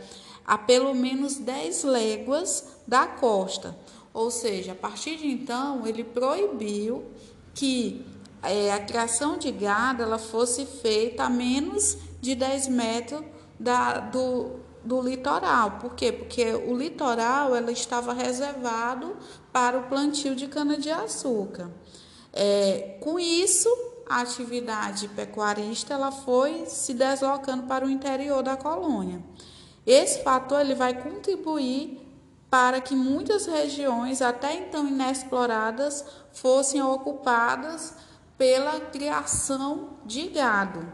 a 0.45 0.58
pelo 0.58 0.93
menos 0.93 1.38
10 1.38 1.84
léguas 1.84 2.65
da 2.88 3.08
costa. 3.08 3.78
Ou 4.13 4.30
seja, 4.30 4.73
a 4.73 4.76
partir 4.76 5.17
de 5.17 5.28
então, 5.28 5.88
ele 5.88 6.04
proibiu 6.04 7.06
que 7.54 8.06
é, 8.41 8.71
a 8.71 8.80
criação 8.80 9.38
de 9.38 9.52
gado 9.52 10.04
ela 10.04 10.17
fosse 10.17 10.65
feita 10.65 11.23
a 11.23 11.30
menos 11.30 11.97
de 12.21 12.36
10 12.36 12.67
metros 12.67 13.23
da, 13.63 13.99
do, 13.99 14.60
do 14.84 15.02
litoral. 15.02 15.80
Por 15.80 15.95
quê? 15.95 16.12
Porque 16.12 16.54
o 16.54 16.76
litoral 16.76 17.56
ela 17.56 17.71
estava 17.71 18.13
reservado 18.13 19.15
para 19.52 19.80
o 19.80 19.84
plantio 19.84 20.36
de 20.36 20.47
cana-de-açúcar. 20.47 21.71
É, 22.34 22.97
com 22.99 23.17
isso, 23.17 23.69
a 24.10 24.19
atividade 24.21 25.08
pecuarista 25.08 25.93
ela 25.93 26.12
foi 26.12 26.65
se 26.65 26.93
deslocando 26.93 27.63
para 27.63 27.86
o 27.86 27.89
interior 27.89 28.43
da 28.43 28.58
colônia. 28.58 29.23
Esse 29.86 30.21
fator 30.23 30.60
ele 30.60 30.76
vai 30.76 31.02
contribuir 31.02 32.02
para 32.49 32.82
que 32.82 32.95
muitas 32.95 33.45
regiões, 33.45 34.21
até 34.21 34.54
então 34.56 34.88
inexploradas, 34.88 36.06
fossem 36.34 36.82
ocupadas 36.82 37.95
pela 38.38 38.80
criação 38.80 39.97
de 40.06 40.28
gado. 40.28 40.86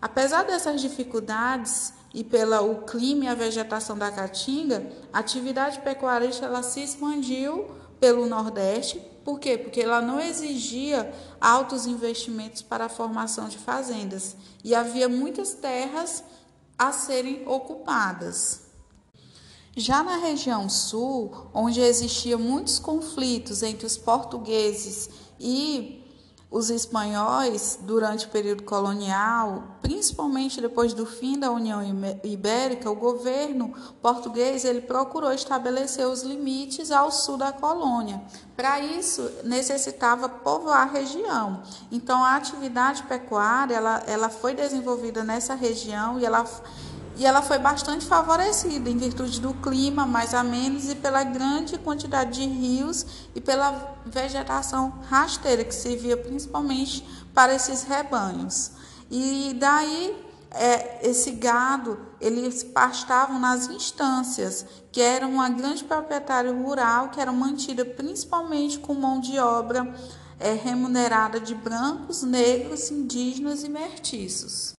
Apesar 0.00 0.44
dessas 0.44 0.80
dificuldades, 0.80 1.92
e 2.16 2.24
pelo 2.24 2.76
clima 2.86 3.26
e 3.26 3.28
a 3.28 3.34
vegetação 3.34 3.98
da 3.98 4.10
Caatinga, 4.10 4.90
a 5.12 5.18
atividade 5.18 5.80
pecuarista 5.80 6.46
ela 6.46 6.62
se 6.62 6.80
expandiu 6.80 7.66
pelo 8.00 8.24
Nordeste. 8.24 8.98
Por 9.22 9.38
quê? 9.38 9.58
Porque 9.58 9.82
ela 9.82 10.00
não 10.00 10.18
exigia 10.18 11.12
altos 11.38 11.84
investimentos 11.84 12.62
para 12.62 12.86
a 12.86 12.88
formação 12.88 13.48
de 13.48 13.58
fazendas 13.58 14.34
e 14.64 14.74
havia 14.74 15.10
muitas 15.10 15.52
terras 15.52 16.24
a 16.78 16.90
serem 16.90 17.46
ocupadas. 17.46 18.62
Já 19.76 20.02
na 20.02 20.16
região 20.16 20.70
sul, 20.70 21.50
onde 21.52 21.82
existiam 21.82 22.40
muitos 22.40 22.78
conflitos 22.78 23.62
entre 23.62 23.84
os 23.84 23.98
portugueses 23.98 25.10
e 25.38 26.02
os 26.48 26.70
espanhóis, 26.70 27.78
durante 27.82 28.26
o 28.26 28.30
período 28.30 28.62
colonial, 28.62 29.78
principalmente 29.82 30.60
depois 30.60 30.94
do 30.94 31.04
fim 31.04 31.38
da 31.38 31.50
União 31.50 31.82
Ibérica, 32.22 32.88
o 32.88 32.94
governo 32.94 33.74
português 34.00 34.64
ele 34.64 34.80
procurou 34.80 35.32
estabelecer 35.32 36.06
os 36.06 36.22
limites 36.22 36.92
ao 36.92 37.10
sul 37.10 37.36
da 37.36 37.52
colônia. 37.52 38.22
Para 38.56 38.78
isso, 38.78 39.28
necessitava 39.42 40.28
povoar 40.28 40.82
a 40.82 40.92
região. 40.92 41.62
Então, 41.90 42.24
a 42.24 42.36
atividade 42.36 43.02
pecuária 43.02 43.74
ela, 43.74 44.02
ela 44.06 44.28
foi 44.28 44.54
desenvolvida 44.54 45.24
nessa 45.24 45.54
região 45.54 46.18
e 46.18 46.24
ela 46.24 46.44
e 47.16 47.24
ela 47.24 47.40
foi 47.40 47.58
bastante 47.58 48.04
favorecida 48.04 48.90
em 48.90 48.98
virtude 48.98 49.40
do 49.40 49.54
clima 49.54 50.06
mais 50.06 50.34
ameno 50.34 50.78
e 50.78 50.94
pela 50.94 51.24
grande 51.24 51.78
quantidade 51.78 52.40
de 52.40 52.46
rios 52.46 53.06
e 53.34 53.40
pela 53.40 53.96
vegetação 54.04 55.00
rasteira 55.08 55.64
que 55.64 55.74
servia 55.74 56.16
principalmente 56.16 57.06
para 57.34 57.54
esses 57.54 57.84
rebanhos. 57.84 58.72
E 59.10 59.56
daí 59.58 60.14
é, 60.50 61.08
esse 61.08 61.30
gado 61.32 61.98
eles 62.20 62.62
pastavam 62.62 63.38
nas 63.38 63.68
instâncias, 63.68 64.66
que 64.92 65.00
eram 65.00 65.32
uma 65.32 65.48
grande 65.48 65.84
proprietária 65.84 66.52
rural 66.52 67.08
que 67.08 67.20
era 67.20 67.32
mantida 67.32 67.84
principalmente 67.84 68.78
com 68.78 68.92
mão 68.92 69.20
de 69.20 69.38
obra 69.38 69.90
é, 70.38 70.52
remunerada 70.52 71.40
de 71.40 71.54
brancos, 71.54 72.22
negros, 72.22 72.90
indígenas 72.90 73.64
e 73.64 73.70
mestiços. 73.70 74.75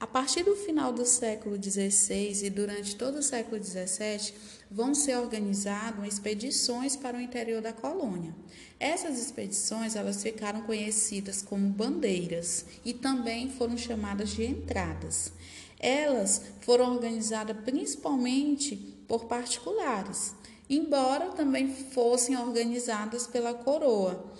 A 0.00 0.06
partir 0.06 0.42
do 0.42 0.56
final 0.56 0.92
do 0.92 1.06
século 1.06 1.56
XVI 1.56 2.44
e 2.44 2.50
durante 2.50 2.96
todo 2.96 3.18
o 3.18 3.22
século 3.22 3.62
XVII, 3.62 4.34
vão 4.70 4.94
ser 4.94 5.16
organizadas 5.16 6.06
expedições 6.06 6.96
para 6.96 7.16
o 7.16 7.20
interior 7.20 7.62
da 7.62 7.72
colônia. 7.72 8.34
Essas 8.78 9.18
expedições 9.18 9.94
elas 9.94 10.22
ficaram 10.22 10.62
conhecidas 10.62 11.40
como 11.40 11.68
bandeiras 11.68 12.66
e 12.84 12.92
também 12.92 13.50
foram 13.50 13.76
chamadas 13.78 14.30
de 14.30 14.44
entradas. 14.44 15.32
Elas 15.78 16.42
foram 16.60 16.92
organizadas 16.92 17.56
principalmente 17.64 18.76
por 19.06 19.26
particulares, 19.26 20.34
embora 20.68 21.30
também 21.30 21.68
fossem 21.68 22.36
organizadas 22.36 23.26
pela 23.26 23.54
coroa, 23.54 24.32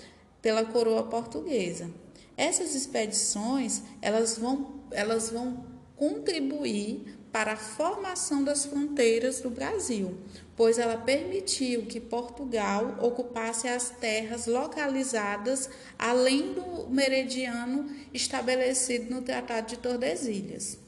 pela 0.42 0.64
coroa 0.64 1.04
portuguesa. 1.04 1.90
Essas 2.36 2.74
expedições 2.74 3.82
elas 4.02 4.36
vão, 4.36 4.82
elas 4.94 5.30
vão 5.30 5.64
contribuir 5.96 7.18
para 7.30 7.54
a 7.54 7.57
formação 7.57 8.44
das 8.44 8.64
fronteiras 8.64 9.40
do 9.40 9.50
Brasil, 9.50 10.16
pois 10.57 10.78
ela 10.78 10.96
permitiu 10.96 11.85
que 11.87 11.98
Portugal 12.00 12.96
ocupasse 13.02 13.66
as 13.66 13.90
terras 13.90 14.46
localizadas 14.46 15.68
além 15.98 16.52
do 16.52 16.88
meridiano 16.88 17.90
estabelecido 18.12 19.12
no 19.12 19.20
Tratado 19.20 19.66
de 19.66 19.78
Tordesilhas. 19.78 20.78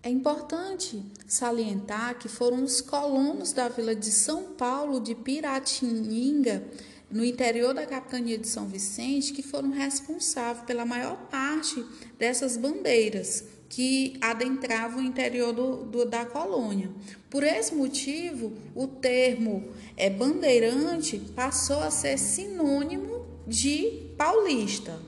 É 0.00 0.08
importante 0.08 1.04
salientar 1.26 2.16
que 2.16 2.28
foram 2.28 2.62
os 2.62 2.80
colonos 2.80 3.52
da 3.52 3.68
vila 3.68 3.96
de 3.96 4.12
São 4.12 4.54
Paulo 4.54 5.00
de 5.00 5.16
Piratininga 5.16 6.62
no 7.10 7.24
interior 7.24 7.72
da 7.72 7.86
capitania 7.86 8.36
de 8.36 8.48
São 8.48 8.66
Vicente 8.66 9.32
que 9.32 9.42
foram 9.42 9.70
responsáveis 9.70 10.66
pela 10.66 10.84
maior 10.84 11.16
parte 11.30 11.84
dessas 12.18 12.56
bandeiras 12.56 13.44
que 13.68 14.16
adentravam 14.20 14.98
o 15.00 15.06
interior 15.06 15.52
do, 15.52 15.84
do, 15.84 16.04
da 16.04 16.24
colônia. 16.24 16.90
Por 17.28 17.42
esse 17.42 17.74
motivo, 17.74 18.52
o 18.74 18.86
termo 18.86 19.68
é, 19.96 20.08
bandeirante 20.08 21.18
passou 21.34 21.80
a 21.80 21.90
ser 21.90 22.18
sinônimo 22.18 23.26
de 23.46 24.10
paulista. 24.16 25.00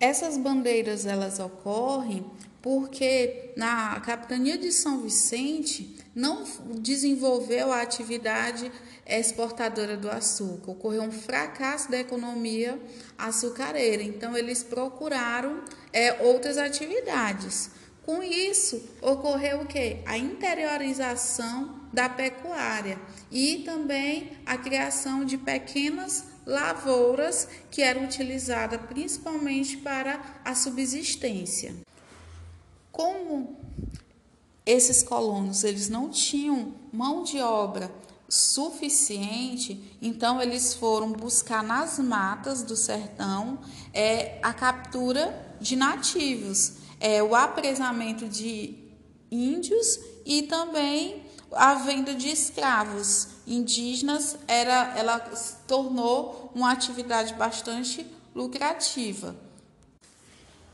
Essas 0.00 0.36
bandeiras 0.36 1.06
elas 1.06 1.38
ocorrem 1.38 2.24
porque 2.64 3.52
na 3.56 4.00
capitania 4.00 4.56
de 4.56 4.72
São 4.72 5.02
Vicente 5.02 5.98
não 6.14 6.44
desenvolveu 6.78 7.70
a 7.70 7.82
atividade 7.82 8.72
exportadora 9.06 9.98
do 9.98 10.08
açúcar. 10.08 10.70
Ocorreu 10.70 11.02
um 11.02 11.12
fracasso 11.12 11.90
da 11.90 11.98
economia 11.98 12.80
açucareira. 13.18 14.02
Então, 14.02 14.34
eles 14.34 14.62
procuraram 14.62 15.62
é, 15.92 16.22
outras 16.22 16.56
atividades. 16.56 17.70
Com 18.02 18.22
isso, 18.22 18.82
ocorreu 19.02 19.60
o 19.60 19.66
quê? 19.66 19.98
A 20.06 20.16
interiorização 20.16 21.82
da 21.92 22.08
pecuária 22.08 22.98
e 23.30 23.58
também 23.58 24.38
a 24.46 24.56
criação 24.56 25.22
de 25.22 25.36
pequenas 25.36 26.24
lavouras 26.46 27.46
que 27.70 27.82
eram 27.82 28.04
utilizadas 28.04 28.80
principalmente 28.88 29.76
para 29.76 30.40
a 30.42 30.54
subsistência. 30.54 31.83
Como 32.94 33.56
esses 34.64 35.02
colonos 35.02 35.64
eles 35.64 35.88
não 35.88 36.08
tinham 36.08 36.74
mão 36.92 37.24
de 37.24 37.40
obra 37.40 37.92
suficiente, 38.28 39.98
então 40.00 40.40
eles 40.40 40.74
foram 40.74 41.10
buscar 41.10 41.64
nas 41.64 41.98
matas 41.98 42.62
do 42.62 42.76
sertão 42.76 43.58
é, 43.92 44.38
a 44.40 44.54
captura 44.54 45.56
de 45.60 45.74
nativos, 45.74 46.74
é, 47.00 47.20
o 47.20 47.34
apresamento 47.34 48.28
de 48.28 48.78
índios 49.28 49.98
e 50.24 50.42
também 50.42 51.24
a 51.50 51.74
venda 51.74 52.14
de 52.14 52.28
escravos 52.28 53.26
indígenas 53.44 54.36
era 54.46 54.96
ela 54.96 55.34
se 55.34 55.56
tornou 55.66 56.52
uma 56.54 56.70
atividade 56.70 57.34
bastante 57.34 58.06
lucrativa. 58.32 59.34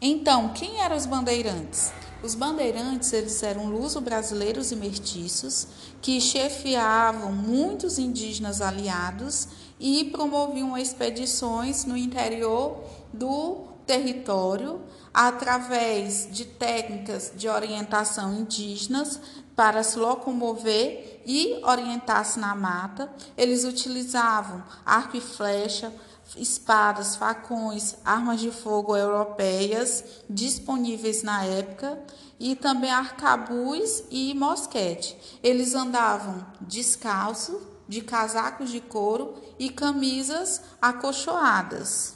Então, 0.03 0.53
quem 0.53 0.83
eram 0.83 0.97
os 0.97 1.07
bandeirantes? 1.07 1.91
Os 2.23 2.35
bandeirantes 2.35 3.13
eles 3.15 3.43
eram 3.43 3.71
luso-brasileiros 3.71 4.71
e 4.71 4.77
mestiços 4.77 5.67
que 6.03 6.21
chefiavam 6.21 7.33
muitos 7.33 7.99
indígenas 7.99 8.61
aliados 8.61 9.49
e 9.79 10.05
promoviam 10.07 10.77
expedições 10.77 11.87
no 11.87 11.97
interior 11.97 12.85
do 13.13 13.71
território 13.87 14.83
através 15.13 16.29
de 16.31 16.45
técnicas 16.45 17.33
de 17.35 17.49
orientação 17.49 18.35
indígenas 18.35 19.19
para 19.57 19.83
se 19.83 19.99
locomover 19.99 21.23
e 21.27 21.59
orientar-se 21.65 22.39
na 22.39 22.55
mata. 22.55 23.11
Eles 23.37 23.65
utilizavam 23.65 24.63
arco 24.85 25.17
e 25.17 25.21
flecha, 25.21 25.93
espadas, 26.37 27.17
facões, 27.17 27.97
armas 28.05 28.41
de 28.41 28.51
fogo 28.51 28.97
europeias 28.97 30.05
disponíveis 30.29 31.23
na 31.23 31.45
época 31.45 31.99
e 32.39 32.55
também 32.57 32.91
arcabuz 32.91 34.05
e 34.11 34.35
mosquete. 34.35 35.17
Eles 35.43 35.75
andavam 35.75 36.47
descalços, 36.61 37.61
de 37.89 38.01
casacos 38.01 38.71
de 38.71 38.81
couro 38.81 39.35
e 39.59 39.69
camisas 39.69 40.63
acolchoadas. 40.81 42.15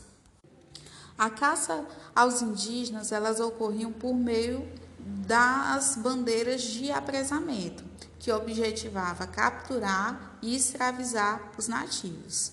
A 1.18 1.28
caça 1.28 1.84
aos 2.14 2.40
indígenas 2.42 3.10
elas 3.10 3.40
ocorriam 3.40 3.92
por 3.92 4.14
meio 4.14 4.66
das 4.98 5.96
bandeiras 5.96 6.62
de 6.62 6.92
apresamento, 6.92 7.84
que 8.18 8.30
objetivava 8.30 9.26
capturar 9.26 10.38
e 10.40 10.54
escravizar 10.54 11.52
os 11.58 11.66
nativos. 11.66 12.52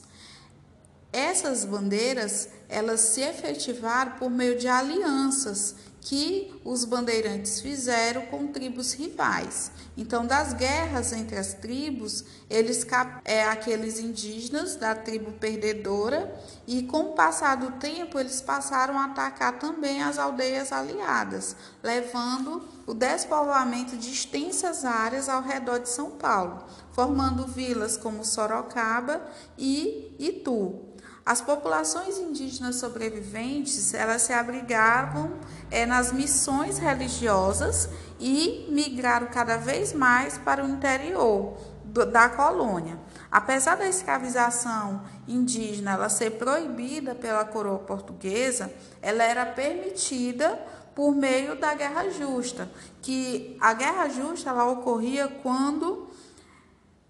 Essas 1.13 1.65
bandeiras, 1.65 2.47
elas 2.69 3.01
se 3.01 3.21
efetivaram 3.21 4.13
por 4.13 4.29
meio 4.29 4.57
de 4.57 4.67
alianças 4.67 5.75
que 6.01 6.59
os 6.65 6.83
bandeirantes 6.83 7.61
fizeram 7.61 8.25
com 8.25 8.47
tribos 8.47 8.93
rivais. 8.93 9.71
Então, 9.95 10.25
das 10.25 10.53
guerras 10.53 11.13
entre 11.13 11.37
as 11.37 11.53
tribos, 11.53 12.25
eles 12.49 12.85
é 13.23 13.43
aqueles 13.43 13.99
indígenas 13.99 14.75
da 14.75 14.95
tribo 14.95 15.31
perdedora 15.33 16.33
e 16.65 16.83
com 16.83 17.01
o 17.01 17.13
passar 17.13 17.55
do 17.55 17.73
tempo 17.73 18.19
eles 18.19 18.41
passaram 18.41 18.97
a 18.97 19.05
atacar 19.05 19.59
também 19.59 20.01
as 20.01 20.17
aldeias 20.17 20.71
aliadas, 20.71 21.55
levando 21.83 22.67
o 22.87 22.93
despovoamento 22.95 23.95
de 23.95 24.11
extensas 24.11 24.83
áreas 24.83 25.29
ao 25.29 25.43
redor 25.43 25.79
de 25.79 25.89
São 25.89 26.11
Paulo, 26.11 26.63
formando 26.93 27.45
vilas 27.45 27.95
como 27.95 28.25
Sorocaba 28.25 29.21
e 29.57 30.15
Itu. 30.17 30.90
As 31.25 31.39
populações 31.39 32.17
indígenas 32.17 32.77
sobreviventes, 32.77 33.93
elas 33.93 34.23
se 34.23 34.33
abrigavam 34.33 35.31
é, 35.69 35.85
nas 35.85 36.11
missões 36.11 36.79
religiosas 36.79 37.87
e 38.19 38.67
migraram 38.69 39.27
cada 39.27 39.57
vez 39.57 39.93
mais 39.93 40.37
para 40.37 40.65
o 40.65 40.69
interior 40.69 41.57
do, 41.85 42.05
da 42.05 42.27
colônia. 42.27 42.97
Apesar 43.31 43.77
da 43.77 43.87
escravização 43.87 45.03
indígena 45.27 45.91
ela 45.91 46.09
ser 46.09 46.31
proibida 46.31 47.13
pela 47.13 47.45
coroa 47.45 47.79
portuguesa, 47.79 48.73
ela 49.01 49.23
era 49.23 49.45
permitida 49.45 50.59
por 50.95 51.15
meio 51.15 51.55
da 51.55 51.73
guerra 51.73 52.09
justa, 52.09 52.69
que 53.01 53.55
a 53.61 53.73
guerra 53.73 54.09
justa 54.09 54.49
ela 54.49 54.65
ocorria 54.65 55.27
quando 55.41 56.09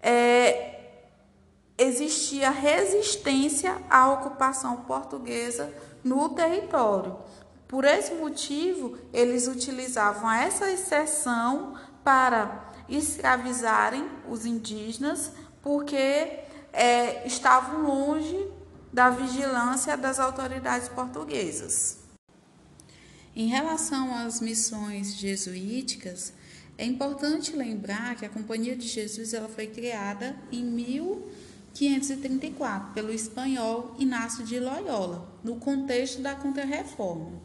é, 0.00 0.71
existia 1.76 2.50
resistência 2.50 3.76
à 3.88 4.10
ocupação 4.12 4.82
portuguesa 4.82 5.72
no 6.04 6.30
território. 6.30 7.16
Por 7.66 7.84
esse 7.84 8.14
motivo, 8.14 8.98
eles 9.12 9.46
utilizavam 9.46 10.30
essa 10.30 10.70
exceção 10.70 11.74
para 12.04 12.70
escravizarem 12.88 14.06
os 14.28 14.44
indígenas, 14.44 15.32
porque 15.62 16.40
é, 16.72 17.26
estavam 17.26 17.82
longe 17.82 18.50
da 18.92 19.08
vigilância 19.08 19.96
das 19.96 20.20
autoridades 20.20 20.88
portuguesas. 20.88 22.00
Em 23.34 23.46
relação 23.46 24.14
às 24.14 24.40
missões 24.42 25.14
jesuíticas, 25.16 26.34
é 26.76 26.84
importante 26.84 27.56
lembrar 27.56 28.16
que 28.16 28.26
a 28.26 28.28
Companhia 28.28 28.76
de 28.76 28.86
Jesus 28.86 29.32
ela 29.32 29.48
foi 29.48 29.66
criada 29.66 30.36
em 30.50 30.62
1000 30.62 31.30
1534, 31.78 32.92
pelo 32.92 33.12
espanhol 33.12 33.94
Inácio 33.98 34.44
de 34.44 34.58
Loyola, 34.60 35.28
no 35.42 35.56
contexto 35.56 36.20
da 36.20 36.34
Contra-Reforma. 36.34 37.40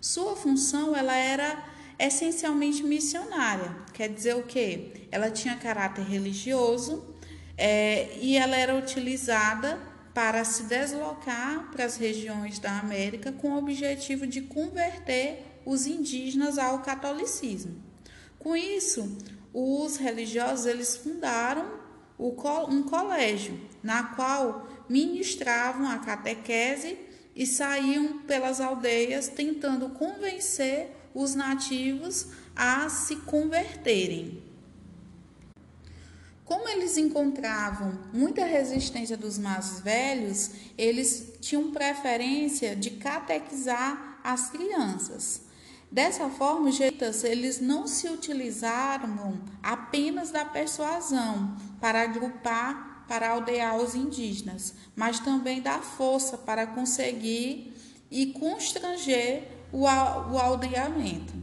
Sua 0.00 0.34
função 0.36 0.96
ela 0.96 1.16
era 1.16 1.64
essencialmente 1.98 2.82
missionária, 2.82 3.76
quer 3.92 4.08
dizer 4.08 4.34
o 4.36 4.42
quê? 4.42 5.06
Ela 5.10 5.30
tinha 5.30 5.56
caráter 5.56 6.04
religioso 6.04 7.04
é, 7.56 8.16
e 8.20 8.36
ela 8.36 8.56
era 8.56 8.76
utilizada 8.76 9.78
para 10.14 10.44
se 10.44 10.64
deslocar 10.64 11.70
para 11.70 11.84
as 11.84 11.96
regiões 11.96 12.58
da 12.58 12.78
América 12.78 13.32
com 13.32 13.52
o 13.52 13.58
objetivo 13.58 14.26
de 14.26 14.42
converter 14.42 15.60
os 15.64 15.86
indígenas 15.86 16.58
ao 16.58 16.80
catolicismo. 16.80 17.76
Com 18.38 18.56
isso, 18.56 19.16
os 19.54 19.96
religiosos 19.96 20.66
eles 20.66 20.96
fundaram 20.96 21.80
um 22.18 22.82
colégio 22.82 23.58
na 23.82 24.04
qual 24.14 24.68
ministravam 24.88 25.88
a 25.88 25.98
catequese 25.98 26.98
e 27.34 27.46
saíam 27.46 28.18
pelas 28.20 28.60
aldeias 28.60 29.28
tentando 29.28 29.88
convencer 29.90 30.90
os 31.14 31.34
nativos 31.34 32.28
a 32.54 32.88
se 32.88 33.16
converterem. 33.16 34.42
Como 36.44 36.68
eles 36.68 36.98
encontravam 36.98 37.98
muita 38.12 38.44
resistência 38.44 39.16
dos 39.16 39.38
mais 39.38 39.80
velhos, 39.80 40.50
eles 40.76 41.34
tinham 41.40 41.70
preferência 41.70 42.76
de 42.76 42.90
catequizar 42.90 44.18
as 44.22 44.50
crianças. 44.50 45.42
Dessa 45.90 46.28
forma, 46.28 46.68
os 46.68 46.76
jesuítas 46.76 47.22
eles 47.24 47.60
não 47.60 47.86
se 47.86 48.08
utilizaram 48.08 49.40
apenas 49.62 50.30
da 50.30 50.44
persuasão 50.44 51.56
para 51.80 52.02
agrupar, 52.02 52.91
para 53.12 53.28
aldear 53.28 53.76
os 53.76 53.94
indígenas, 53.94 54.72
mas 54.96 55.20
também 55.20 55.60
da 55.60 55.80
força 55.80 56.38
para 56.38 56.66
conseguir 56.66 57.76
e 58.10 58.28
constranger 58.28 59.48
o, 59.70 59.82
o 59.82 60.38
aldeamento. 60.38 61.34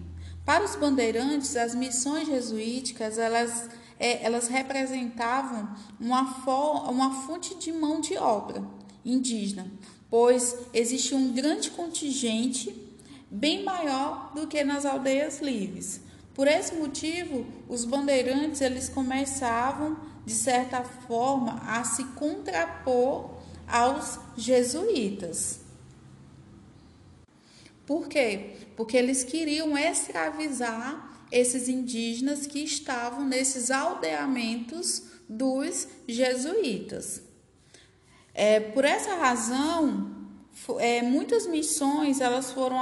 Para 0.43 0.65
os 0.65 0.75
bandeirantes, 0.75 1.55
as 1.55 1.75
missões 1.75 2.27
jesuíticas 2.27 3.19
elas, 3.19 3.69
é, 3.99 4.25
elas 4.25 4.47
representavam 4.47 5.69
uma, 5.99 6.23
uma 6.89 7.21
fonte 7.21 7.53
de 7.53 7.71
mão 7.71 8.01
de 8.01 8.17
obra 8.17 8.63
indígena, 9.05 9.71
pois 10.10 10.58
existia 10.73 11.15
um 11.15 11.32
grande 11.34 11.69
contingente 11.69 12.75
bem 13.29 13.63
maior 13.63 14.32
do 14.34 14.47
que 14.47 14.63
nas 14.63 14.88
aldeias 14.88 15.39
livres. 15.39 16.01
Por 16.34 16.47
esse 16.47 16.73
motivo, 16.73 17.45
os 17.67 17.86
bandeirantes 17.86 18.60
eles 18.60 18.89
começavam 18.89 20.09
de 20.29 20.35
certa 20.35 20.83
forma 20.83 21.59
a 21.65 21.83
se 21.83 22.03
contrapor 22.03 23.31
aos 23.67 24.19
jesuítas. 24.37 25.61
Por 27.83 28.07
quê? 28.07 28.57
Porque 28.77 28.95
eles 28.95 29.23
queriam 29.23 29.75
escravizar 29.75 31.25
esses 31.31 31.67
indígenas 31.67 32.45
que 32.45 32.59
estavam 32.59 33.25
nesses 33.25 33.71
aldeamentos 33.71 35.01
dos 35.27 35.87
jesuítas. 36.07 37.23
É, 38.31 38.59
por 38.59 38.85
essa 38.85 39.15
razão, 39.15 40.15
é, 40.77 41.01
muitas 41.01 41.47
missões 41.47 42.21
elas 42.21 42.51
foram, 42.51 42.77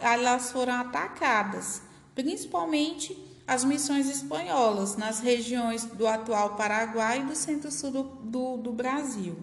elas 0.00 0.50
foram 0.50 0.72
atacadas, 0.72 1.82
principalmente 2.14 3.25
as 3.46 3.64
missões 3.64 4.08
espanholas 4.08 4.96
nas 4.96 5.20
regiões 5.20 5.84
do 5.84 6.06
atual 6.06 6.56
Paraguai 6.56 7.20
e 7.20 7.24
do 7.24 7.34
centro-sul 7.36 7.90
do, 7.90 8.02
do, 8.02 8.56
do 8.56 8.72
Brasil. 8.72 9.36